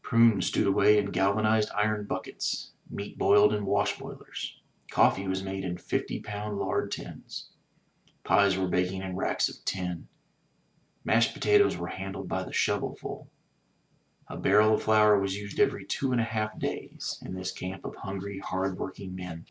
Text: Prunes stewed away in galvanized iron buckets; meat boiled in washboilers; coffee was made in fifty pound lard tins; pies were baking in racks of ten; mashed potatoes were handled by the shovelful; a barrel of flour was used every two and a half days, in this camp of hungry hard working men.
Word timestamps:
Prunes 0.00 0.46
stewed 0.46 0.66
away 0.66 0.96
in 0.96 1.10
galvanized 1.10 1.68
iron 1.76 2.06
buckets; 2.06 2.70
meat 2.88 3.18
boiled 3.18 3.52
in 3.52 3.66
washboilers; 3.66 4.56
coffee 4.90 5.28
was 5.28 5.42
made 5.42 5.62
in 5.62 5.76
fifty 5.76 6.20
pound 6.20 6.56
lard 6.56 6.90
tins; 6.90 7.50
pies 8.24 8.56
were 8.56 8.66
baking 8.66 9.02
in 9.02 9.14
racks 9.14 9.50
of 9.50 9.62
ten; 9.66 10.08
mashed 11.04 11.34
potatoes 11.34 11.76
were 11.76 11.88
handled 11.88 12.30
by 12.30 12.42
the 12.42 12.50
shovelful; 12.54 13.28
a 14.26 14.38
barrel 14.38 14.72
of 14.76 14.82
flour 14.82 15.20
was 15.20 15.36
used 15.36 15.60
every 15.60 15.84
two 15.84 16.12
and 16.12 16.20
a 16.22 16.24
half 16.24 16.58
days, 16.58 17.18
in 17.22 17.34
this 17.34 17.52
camp 17.52 17.84
of 17.84 17.94
hungry 17.96 18.38
hard 18.38 18.78
working 18.78 19.14
men. 19.14 19.44